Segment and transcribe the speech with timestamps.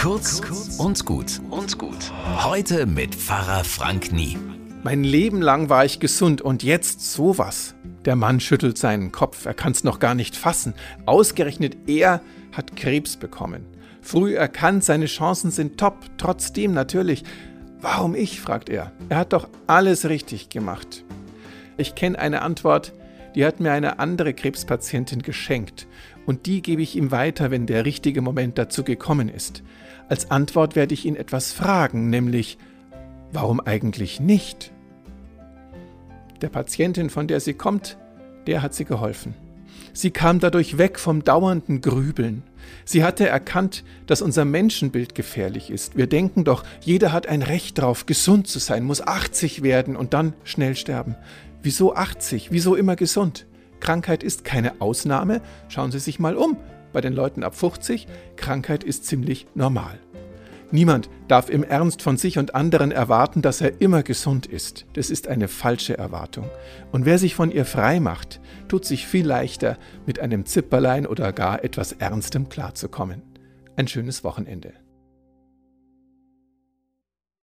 [0.00, 0.40] Kurz
[0.78, 2.10] und gut und gut.
[2.42, 4.38] Heute mit Pfarrer Frank Nie.
[4.82, 7.74] Mein Leben lang war ich gesund und jetzt sowas.
[8.06, 10.72] Der Mann schüttelt seinen Kopf, er kann es noch gar nicht fassen.
[11.04, 13.66] Ausgerechnet er hat Krebs bekommen.
[14.00, 17.22] Früh erkannt, seine Chancen sind top, trotzdem natürlich.
[17.82, 18.40] Warum ich?
[18.40, 18.92] fragt er.
[19.10, 21.04] Er hat doch alles richtig gemacht.
[21.76, 22.94] Ich kenne eine Antwort,
[23.34, 25.86] die hat mir eine andere Krebspatientin geschenkt
[26.26, 29.62] und die gebe ich ihm weiter, wenn der richtige Moment dazu gekommen ist.
[30.08, 32.58] Als Antwort werde ich ihn etwas fragen, nämlich
[33.32, 34.72] warum eigentlich nicht?
[36.40, 37.98] Der Patientin, von der sie kommt,
[38.46, 39.34] der hat sie geholfen.
[39.92, 42.42] Sie kam dadurch weg vom dauernden Grübeln.
[42.84, 45.96] Sie hatte erkannt, dass unser Menschenbild gefährlich ist.
[45.96, 50.14] Wir denken doch, jeder hat ein Recht darauf, gesund zu sein, muss 80 werden und
[50.14, 51.16] dann schnell sterben.
[51.62, 52.52] Wieso 80?
[52.52, 53.46] Wieso immer gesund?
[53.80, 55.42] Krankheit ist keine Ausnahme.
[55.68, 56.56] Schauen Sie sich mal um.
[56.92, 59.98] Bei den Leuten ab 50, Krankheit ist ziemlich normal.
[60.72, 64.86] Niemand darf im Ernst von sich und anderen erwarten, dass er immer gesund ist.
[64.94, 66.48] Das ist eine falsche Erwartung.
[66.92, 71.32] Und wer sich von ihr frei macht, tut sich viel leichter, mit einem Zipperlein oder
[71.32, 73.22] gar etwas Ernstem klarzukommen.
[73.76, 74.72] Ein schönes Wochenende.